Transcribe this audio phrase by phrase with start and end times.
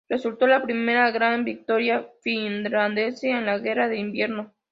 [0.09, 4.51] Resultó la primera gran victoria finlandesa en la Guerra de Invierno.